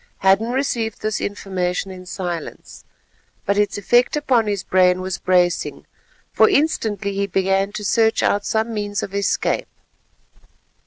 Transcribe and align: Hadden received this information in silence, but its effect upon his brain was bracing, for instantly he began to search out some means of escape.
Hadden 0.21 0.49
received 0.51 1.03
this 1.03 1.21
information 1.21 1.91
in 1.91 2.07
silence, 2.07 2.85
but 3.45 3.55
its 3.55 3.77
effect 3.77 4.15
upon 4.17 4.47
his 4.47 4.63
brain 4.63 4.99
was 4.99 5.19
bracing, 5.19 5.85
for 6.33 6.49
instantly 6.49 7.13
he 7.13 7.27
began 7.27 7.71
to 7.73 7.85
search 7.85 8.23
out 8.23 8.43
some 8.43 8.73
means 8.73 9.03
of 9.03 9.13
escape. 9.13 9.67